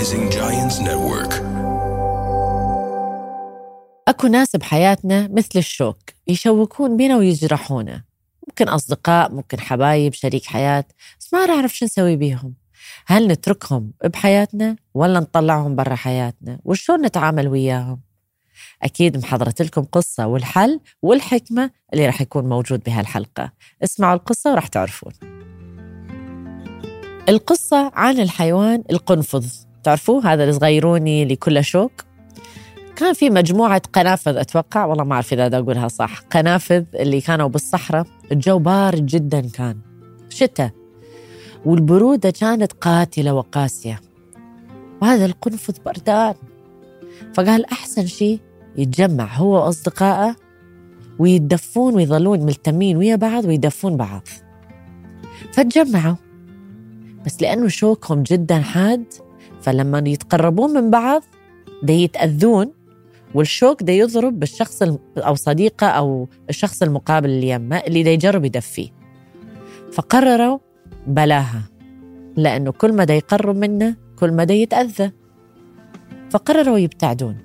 [0.00, 1.34] Rising Giants Network.
[4.08, 5.96] أكو ناس بحياتنا مثل الشوك
[6.26, 8.04] يشوكون بينا ويجرحونا.
[8.48, 10.84] ممكن أصدقاء ممكن حبايب شريك حياة
[11.20, 12.54] بس ما نعرف شو نسوي بيهم.
[13.06, 18.00] هل نتركهم بحياتنا ولا نطلعهم برا حياتنا؟ وشلون نتعامل وياهم؟
[18.82, 23.52] أكيد محضرت لكم قصة والحل والحكمة اللي راح يكون موجود بهالحلقة.
[23.84, 25.12] اسمعوا القصة وراح تعرفون.
[27.28, 29.69] القصة عن الحيوان القنفذ.
[29.82, 31.92] تعرفوه هذا الصغيروني اللي كله شوك
[33.00, 36.18] كان في مجموعة قنافذ أتوقع والله ما أعرف إذا أقولها صح.
[36.20, 39.78] قنافذ اللي كانوا بالصحراء الجو بارد جدا كان
[40.28, 40.70] شتاء.
[41.64, 44.00] والبرودة كانت قاتلة وقاسية.
[45.02, 46.34] وهذا القنفذ بردان.
[47.34, 48.40] فقال أحسن شيء
[48.76, 50.36] يتجمع هو وأصدقائه
[51.18, 54.28] ويتدفون ويظلون ملتمين ويا بعض ويدفون بعض.
[55.52, 56.16] فتجمعوا
[57.26, 59.04] بس لأنه شوكهم جدا حاد
[59.62, 61.22] فلما يتقربون من بعض
[61.82, 62.72] دا يتأذون
[63.34, 64.82] والشوك دا يضرب بالشخص
[65.18, 68.88] أو صديقة أو الشخص المقابل اللي يمه اللي دا يجرب يدفيه.
[69.92, 70.58] فقرروا
[71.06, 71.62] بلاها
[72.36, 75.12] لأنه كل ما دا يقرب منه كل ما دا يتأذى.
[76.30, 77.36] فقرروا يبتعدون.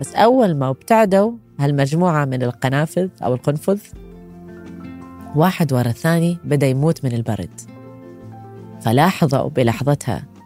[0.00, 3.80] بس أول ما ابتعدوا هالمجموعة من القنافذ أو القنفذ
[5.36, 7.60] واحد ورا الثاني بدأ يموت من البرد.
[8.80, 10.37] فلاحظوا بلحظتها.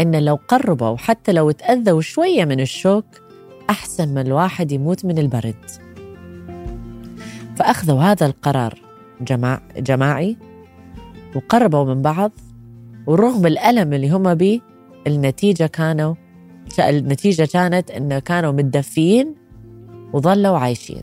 [0.00, 3.04] إن لو قربوا حتى لو تأذوا شوية من الشوك
[3.70, 5.70] أحسن من الواحد يموت من البرد
[7.56, 8.78] فأخذوا هذا القرار
[9.20, 10.36] جماع جماعي
[11.36, 12.32] وقربوا من بعض
[13.06, 14.60] ورغم الألم اللي هم بيه
[15.06, 16.14] النتيجة كانوا
[16.78, 19.34] النتيجة كانت إنه كانوا متدفيين
[20.12, 21.02] وظلوا عايشين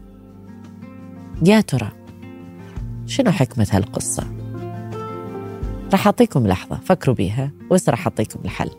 [1.45, 1.91] يا ترى
[3.05, 4.38] شنو حكمة هالقصة؟
[5.93, 8.69] رح أعطيكم لحظة فكروا بيها وس رح أعطيكم الحل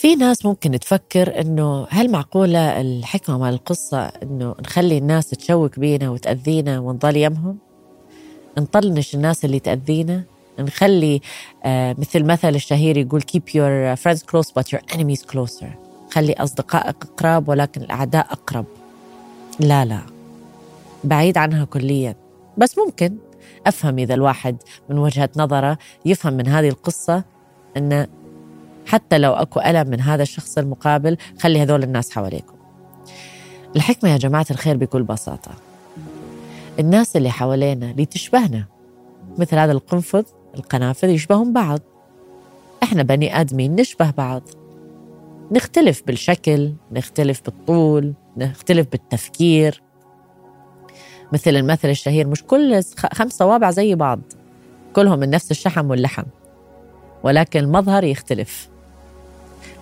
[0.00, 6.10] في ناس ممكن تفكر إنه هل معقولة الحكمة مال القصة إنه نخلي الناس تشوك بينا
[6.10, 7.58] وتأذينا ونضل يمهم؟
[8.58, 10.24] نطنش الناس اللي تأذينا؟
[10.58, 11.20] نخلي
[11.64, 15.66] آه مثل مثل الشهير يقول keep your friends close but your enemies closer
[16.10, 18.64] خلي أصدقائك أقرب ولكن الأعداء أقرب
[19.60, 20.17] لا لا
[21.04, 22.14] بعيد عنها كليا.
[22.58, 23.16] بس ممكن
[23.66, 24.56] أفهم إذا الواحد
[24.90, 27.24] من وجهة نظره يفهم من هذه القصة
[27.76, 28.06] أن
[28.86, 32.54] حتى لو أكو ألم من هذا الشخص المقابل خلي هذول الناس حواليكم.
[33.76, 35.50] الحكمة يا جماعة الخير بكل بساطة.
[36.78, 38.64] الناس اللي حوالينا اللي تشبهنا
[39.38, 41.80] مثل هذا القنفذ القنافذ يشبهون بعض.
[42.82, 44.42] إحنا بني آدمين نشبه بعض.
[45.52, 49.82] نختلف بالشكل نختلف بالطول نختلف بالتفكير.
[51.32, 52.26] مثل المثل الشهير.
[52.26, 54.20] مش كل خمس صوابع زي بعض
[54.92, 56.24] كلهم من نفس الشحم واللحم
[57.22, 58.68] ولكن المظهر يختلف.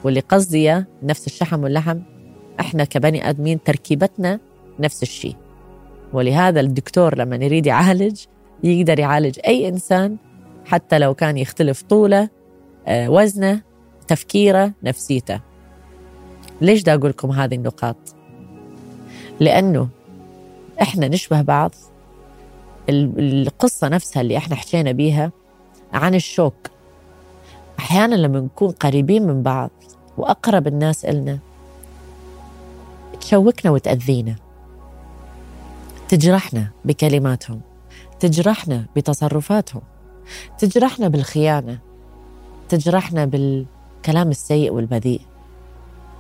[0.05, 1.99] واللي قصدي نفس الشحم واللحم
[2.61, 4.41] إحنا كبني آدمين تركيبتنا
[4.81, 5.37] نفس الشيء.
[6.13, 8.21] ولهذا الدكتور لما يريد يعالج
[8.65, 10.17] يقدر يعالج أي إنسان
[10.65, 12.29] حتى لو كان يختلف طوله
[12.87, 13.61] آه، وزنه
[14.09, 15.41] تفكيره نفسيته.
[16.61, 17.97] ليش دا أقول لكم هذه النقاط؟
[19.41, 19.89] لأنه
[20.83, 21.75] إحنا نشبه بعض.
[22.89, 25.33] القصة نفسها اللي إحنا حكينا بيها
[25.93, 26.71] عن الشوك.
[27.79, 29.71] أحيانا لما نكون قريبين من بعض
[30.19, 31.39] وأقرب الناس إلنا
[33.21, 34.37] تشوكنا وتأذينا.
[36.09, 37.61] تجرحنا بكلماتهم.
[38.21, 39.83] تجرحنا بتصرفاتهم.
[40.59, 41.79] تجرحنا بالخيانة.
[42.69, 45.21] تجرحنا بالكلام السيء والبذيء.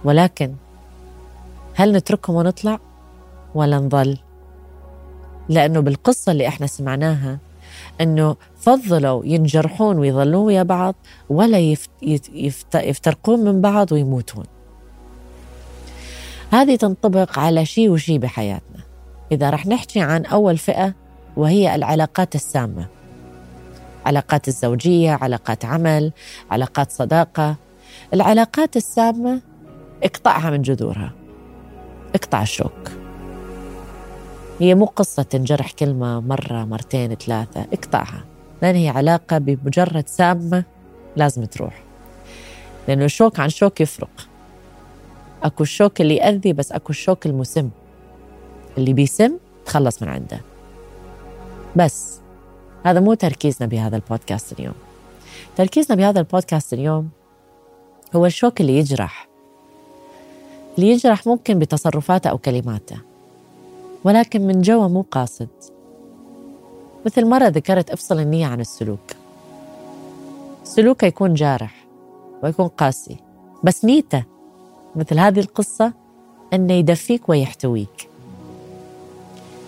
[0.05, 0.55] ولكن
[1.75, 2.81] هل نتركهم ونطلع
[3.55, 4.19] ولا نظل؟
[5.48, 7.38] لأنه بالقصة اللي إحنا سمعناها
[8.00, 10.94] أنه فضلوا ينجرحون ويظلون ويا بعض
[11.28, 11.90] ولا يفت
[12.74, 14.44] يفترقون من بعض ويموتون.
[16.50, 18.80] هذه تنطبق على شيء وشيء بحياتنا.
[19.32, 20.94] إذا رح نحكي عن أول فئة
[21.36, 22.87] وهي العلاقات السامة.
[24.06, 26.12] علاقات الزوجية علاقات عمل
[26.50, 27.56] علاقات صداقة.
[28.14, 29.40] العلاقات السامة
[30.02, 31.12] اقطعها من جذورها.
[32.14, 33.06] اقطع الشوك.
[34.61, 38.25] هي مو قصة تنجرح كلمة مرة مرتين ثلاثة اقطعها.
[38.62, 40.64] لأن هي علاقة بمجرد سامة
[41.17, 41.82] لازم تروح.
[42.88, 44.29] لأنه الشوك عن شوك يفرق.
[45.43, 47.70] أكو الشوك اللي يأذي بس أكو الشوك المسم.
[48.79, 49.37] اللي بيسم
[49.67, 50.41] تخلص من عنده.
[51.76, 52.20] بس
[52.85, 54.75] هذا مو تركيزنا بهذا البودكاست اليوم.
[55.56, 57.09] تركيزنا بهذا البودكاست اليوم
[58.17, 59.29] هو الشوك اللي يجرح.
[60.79, 63.15] اللي يجرح ممكن بتصرفاته أو كلماته.
[64.04, 65.48] ولكن من جوا مو قاصد.
[67.06, 69.12] مثل مرة ذكرت أفصل النية عن السلوك.
[70.64, 71.87] سلوكه يكون جارح
[72.43, 73.16] ويكون قاسي
[73.64, 74.25] بس نيته
[74.96, 75.93] مثل هذه القصة
[76.52, 78.08] أنه يدفيك ويحتويك.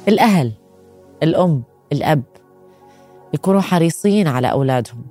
[0.09, 0.53] الأهل
[1.23, 2.23] الأم الأب
[3.35, 5.03] يكونوا حريصين على أولادهم.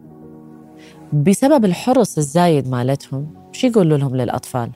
[1.13, 4.71] بسبب الحرص الزايد مالتهم شو يقولوا لهم للأطفال؟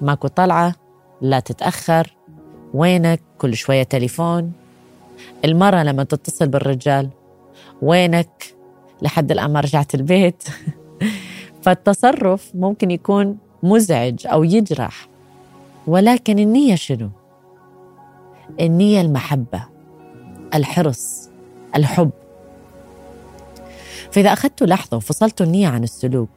[0.00, 0.74] ماكو طلعة
[1.20, 2.16] لا تتأخر
[2.74, 4.52] وينك؟ كل شوية تليفون.
[5.44, 7.08] المرأة لما تتصل بالرجال
[7.82, 8.54] وينك؟
[9.02, 10.42] لحد الآن ما رجعت البيت.
[11.62, 15.08] فالتصرف ممكن يكون مزعج أو يجرح.
[15.86, 17.10] ولكن النية شنو؟
[18.60, 19.62] النية المحبة
[20.54, 21.30] الحرص
[21.76, 22.10] الحب.
[24.10, 26.28] فإذا أخذتوا لحظة وفصلتوا النية عن السلوك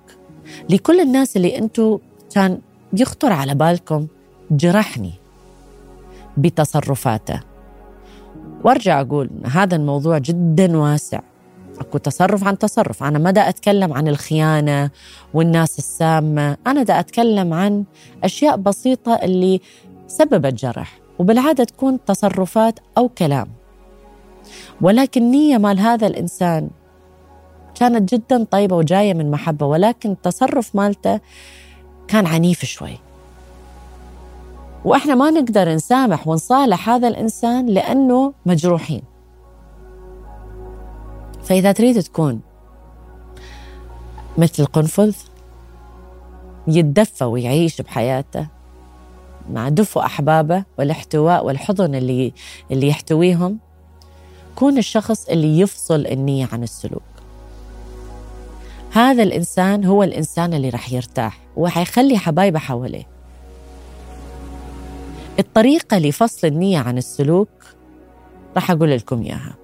[0.70, 1.98] لكل الناس اللي أنتوا
[2.36, 2.60] كان
[2.94, 4.08] يخطر على بالكم
[4.52, 5.23] جرحني.
[6.38, 7.40] بتصرفاته.
[8.64, 11.20] وارجع أقول هذا الموضوع جدا واسع.
[11.80, 13.04] أكو تصرف عن تصرف.
[13.04, 14.90] أنا ما دا أتكلم عن الخيانة
[15.34, 16.58] والناس السامة.
[16.68, 17.84] أنا دا أتكلم عن
[18.24, 19.62] أشياء بسيطة اللي
[20.08, 21.00] سببت جرح.
[21.20, 23.48] وبالعادة تكون تصرفات أو كلام.
[24.82, 26.70] ولكن نية مال هذا الإنسان
[27.76, 29.66] كانت جدا طيبة وجاية من محبة.
[29.66, 31.20] ولكن التصرف مالته
[32.08, 32.98] كان عنيف شوي.
[34.86, 39.02] وإحنا ما نقدر نسامح ونصالح هذا الإنسان لأنه مجروحين.
[41.44, 42.42] فإذا تريد تكون
[44.38, 45.16] مثل قنفذ
[46.68, 48.48] يتدفى ويعيش بحياته
[49.52, 52.34] مع دفء أحبابه والاحتواء والحضن اللي
[52.72, 53.60] اللي يحتويهم
[54.56, 57.02] كون الشخص اللي يفصل النية عن السلوك.
[58.92, 63.13] هذا الإنسان هو الإنسان اللي راح يرتاح وحيخلي حبايبه حواليه.
[65.40, 67.50] الطريقة لفصل النية عن السلوك
[68.56, 69.56] راح أقول لكم إياها.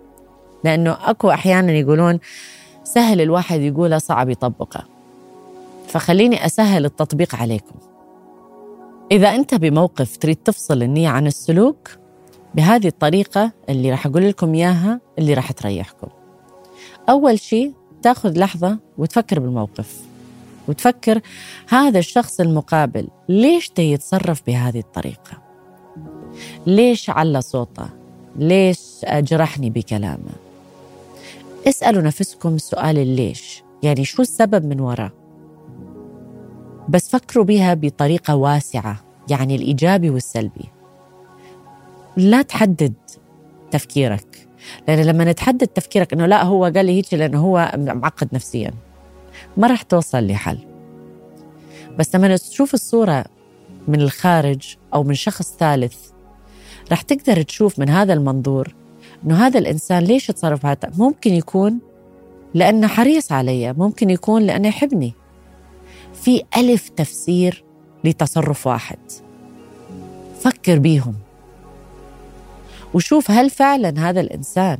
[0.64, 2.20] لأنه أكو أحيانا يقولون
[2.84, 4.86] سهل الواحد يقولها صعب يطبقها
[5.88, 7.76] فخليني أسهل التطبيق عليكم.
[9.12, 11.90] إذا أنت بموقف تريد تفصل النية عن السلوك
[12.56, 16.08] بهذه الطريقة اللي راح أقول لكم إياها اللي راح تريحكم.
[17.10, 20.02] أول شيء تأخذ لحظة وتفكر بالموقف.
[20.68, 21.22] وتفكر
[21.70, 25.39] هذا الشخص المقابل ليش يتصرف بهذه الطريقة؟
[26.68, 27.90] ليش على صوته؟
[28.36, 30.32] ليش جرحني بكلامه؟
[31.68, 35.12] اسألوا نفسكم سؤال الليش يعني شو السبب من وراء
[36.90, 40.66] بس فكروا بها بطريقة واسعة يعني الإيجابي والسلبي.
[42.18, 42.94] لا تحدد
[43.72, 44.48] تفكيرك
[44.88, 48.72] لأن لما نتحدد تفكيرك إنه لا هو قال لي هيك لأنه هو معقد نفسيا
[49.58, 50.58] ما راح توصل لحل.
[52.00, 53.26] بس لما تشوف الصورة
[53.88, 55.98] من الخارج أو من شخص ثالث
[56.92, 58.76] رح تقدر تشوف من هذا المنظور
[59.26, 61.80] إنه هذا الإنسان ليش يتصرف هذا ممكن يكون
[62.54, 65.14] لأنه حريص علي ممكن يكون لأنه يحبني.
[66.14, 67.64] في ألف تفسير
[68.04, 68.98] لتصرف واحد.
[70.40, 71.16] فكر بيهم.
[72.94, 74.78] وشوف هل فعلا هذا الإنسان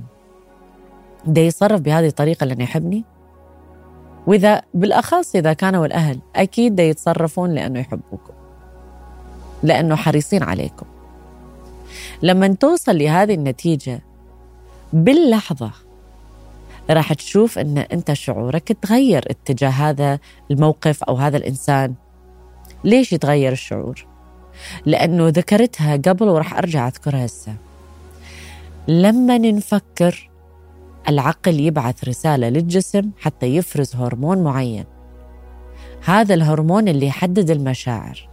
[1.26, 3.04] ده يتصرف بهذه الطريقة لأنه يحبني؟
[4.28, 8.34] وإذا بالأخص إذا كانوا الأهل أكيد ده يتصرفون لأنه يحبوكم.
[9.64, 10.86] لأنه حريصين عليكم.
[12.22, 14.02] لما توصل لهذه النتيجة
[14.94, 15.72] باللحظة
[16.90, 20.20] راح تشوف أن أنت شعورك تغير اتجاه هذا
[20.52, 21.94] الموقف أو هذا الإنسان.
[22.84, 24.06] ليش يتغير الشعور؟
[24.86, 27.56] لأنه ذكرتها قبل وراح أرجع أذكرها هسه.
[28.88, 30.30] لما نفكر
[31.10, 34.86] العقل يبعث رسالة للجسم حتى يفرز هرمون معين.
[36.06, 38.29] هذا الهرمون اللي يحدد المشاعر.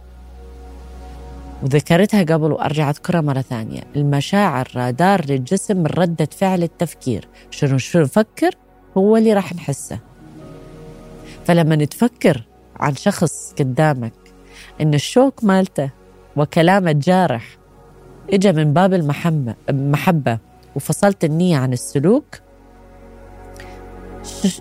[1.63, 3.81] وذكرتها قبل وأرجع أذكرها مرة ثانية.
[3.95, 7.27] المشاعر رادار للجسم من ردة فعل التفكير.
[7.51, 8.51] شنو شنو نفكر؟
[8.97, 9.99] هو اللي راح نحسه.
[11.45, 12.43] فلما نتفكر
[12.79, 14.13] عن شخص قدامك
[14.81, 15.89] إن الشوك مالته
[16.35, 17.57] وكلامه الجارح
[18.33, 20.37] اجى من باب المحبة محبه
[20.75, 22.25] وفصلت النية عن السلوك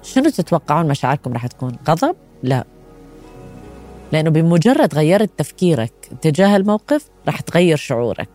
[0.02, 2.64] شنو تتوقعون مشاعركم راح تكون؟ غضب؟ لا.
[4.12, 8.28] لأنه بمجرد غيرت تفكيرك تجاه الموقف رح تغير شعورك.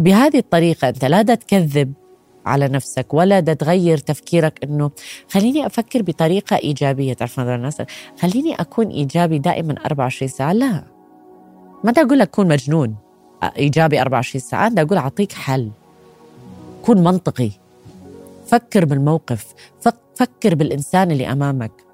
[0.00, 1.92] بهذه الطريقة أنت لا تكذب
[2.46, 4.90] على نفسك ولا تغير تفكيرك إنه
[5.30, 7.12] خليني أفكر بطريقة إيجابية.
[7.12, 7.82] تعرف هذا الناس
[8.20, 10.52] خليني أكون إيجابي دائما 24 ساعة.
[10.52, 10.84] لا.
[11.84, 12.96] ما دا أقول لك كون مجنون
[13.58, 14.68] إيجابي 24 ساعة.
[14.68, 15.70] دا أقول أعطيك حل.
[16.82, 17.50] كون منطقي.
[18.46, 19.54] فكر بالموقف.
[20.14, 21.85] فكر بالإنسان اللي أمامك.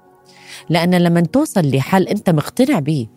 [0.69, 3.07] لأن لما توصل لحل أنت مقتنع به.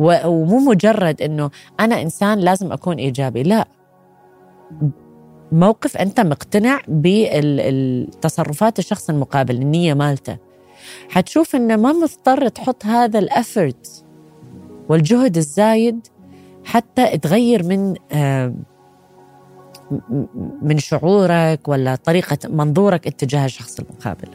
[0.00, 1.50] ومو مجرد أنه
[1.80, 3.64] أنا إنسان لازم أكون إيجابي لا.
[5.52, 10.36] موقف أنت مقتنع بالتصرفات الشخص المقابل النية مالته.
[11.08, 14.04] حتشوف إنه ما مضطر تحط هذا الافورت
[14.88, 16.06] والجهد الزايد
[16.64, 17.94] حتى تغير من
[20.62, 24.28] من شعورك ولا طريقة منظورك اتجاه الشخص المقابل.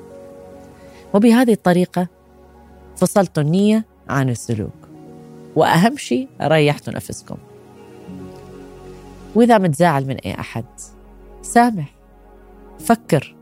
[1.13, 2.07] وبهذه الطريقة
[2.97, 4.89] فصلتوا النية عن السلوك.
[5.55, 7.37] وأهم شيء ريحتوا نفسكم.
[9.35, 10.65] وإذا متزاعل من أي أحد
[11.41, 11.95] سامح
[12.79, 13.35] فكر.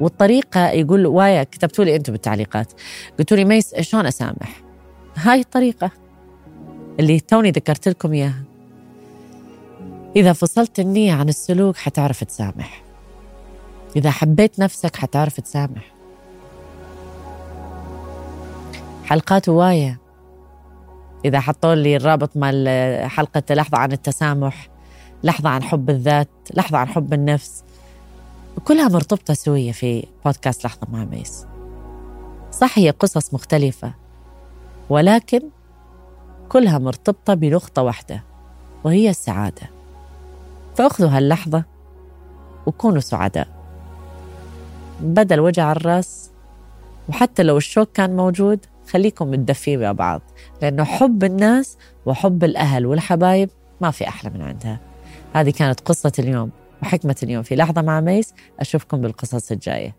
[0.00, 2.72] والطريقة يقول وايا كتبتوا لي أنتم بالتعليقات
[3.18, 4.62] قلتوا لي ميس شلون أسامح؟
[5.16, 5.90] هاي الطريقة
[7.00, 8.42] اللي توني ذكرت لكم إياها.
[10.16, 12.82] إذا فصلت النية عن السلوك حتعرف تسامح.
[13.96, 15.99] إذا حبيت نفسك حتعرف تسامح.
[19.10, 20.00] حلقات هواية
[21.24, 22.68] إذا حطوا لي الرابط مال
[23.10, 24.68] حلقة لحظة عن التسامح
[25.24, 27.64] لحظة عن حب الذات لحظة عن حب النفس
[28.64, 31.46] كلها مرتبطة سوية في بودكاست لحظة مع ميس.
[32.52, 33.94] صح هي قصص مختلفة
[34.90, 35.40] ولكن
[36.48, 38.22] كلها مرتبطة بنقطة واحدة
[38.84, 39.70] وهي السعادة.
[40.76, 41.64] فأخذوا هاللحظة
[42.66, 43.48] وكونوا سعداء.
[45.00, 46.30] بدل وجع الرأس
[47.08, 50.22] وحتى لو الشوك كان موجود خليكم متدفين مع بعض
[50.62, 54.80] لأنه حب الناس وحب الأهل والحبايب ما في أحلى من عندها.
[55.34, 56.50] هذه كانت قصة اليوم
[56.82, 57.42] وحكمة اليوم.
[57.42, 59.96] في لحظة مع ميس أشوفكم بالقصص الجاية.